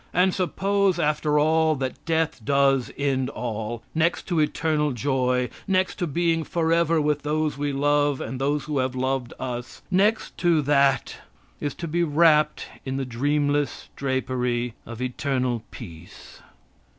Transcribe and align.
And 0.15 0.33
suppose, 0.33 0.97
after 0.97 1.37
all, 1.37 1.75
that 1.75 2.03
death 2.05 2.43
does 2.43 2.89
end 2.97 3.29
all, 3.29 3.83
next 3.93 4.23
to 4.29 4.39
eternal 4.39 4.93
joy, 4.93 5.47
next 5.67 5.99
to 5.99 6.07
being 6.07 6.43
forever 6.43 6.99
with 6.99 7.21
those 7.21 7.55
we 7.55 7.71
love 7.71 8.19
and 8.19 8.41
those 8.41 8.63
who 8.63 8.79
have 8.79 8.95
loved 8.95 9.31
us, 9.39 9.83
next 9.91 10.35
to 10.39 10.63
that 10.63 11.17
is 11.59 11.75
to 11.75 11.87
be 11.87 12.03
wrapt 12.03 12.65
in 12.83 12.97
the 12.97 13.05
dreamless 13.05 13.89
drapery 13.95 14.73
of 14.87 15.03
eternal 15.03 15.61
peace. 15.69 16.41